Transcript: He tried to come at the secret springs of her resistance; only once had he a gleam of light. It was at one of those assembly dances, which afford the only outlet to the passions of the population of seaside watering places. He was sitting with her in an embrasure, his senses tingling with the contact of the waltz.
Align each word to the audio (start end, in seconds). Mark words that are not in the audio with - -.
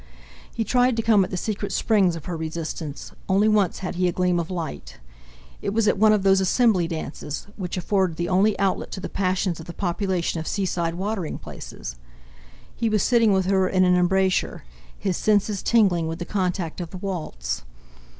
He 0.51 0.63
tried 0.63 0.95
to 0.97 1.03
come 1.03 1.23
at 1.23 1.29
the 1.29 1.37
secret 1.37 1.71
springs 1.71 2.15
of 2.15 2.25
her 2.25 2.35
resistance; 2.35 3.11
only 3.29 3.47
once 3.47 3.77
had 3.85 3.93
he 3.97 4.07
a 4.07 4.11
gleam 4.11 4.39
of 4.39 4.49
light. 4.49 4.97
It 5.61 5.75
was 5.75 5.87
at 5.87 5.99
one 5.99 6.11
of 6.11 6.23
those 6.23 6.41
assembly 6.41 6.87
dances, 6.87 7.45
which 7.55 7.77
afford 7.77 8.15
the 8.15 8.27
only 8.27 8.57
outlet 8.57 8.89
to 8.93 8.99
the 8.99 9.09
passions 9.09 9.59
of 9.59 9.67
the 9.67 9.75
population 9.75 10.39
of 10.39 10.47
seaside 10.47 10.95
watering 10.95 11.37
places. 11.37 11.97
He 12.75 12.89
was 12.89 13.03
sitting 13.03 13.31
with 13.31 13.45
her 13.45 13.69
in 13.69 13.83
an 13.85 13.95
embrasure, 13.95 14.63
his 14.97 15.17
senses 15.17 15.61
tingling 15.61 16.07
with 16.07 16.17
the 16.17 16.25
contact 16.25 16.81
of 16.81 16.89
the 16.89 16.97
waltz. 16.97 17.61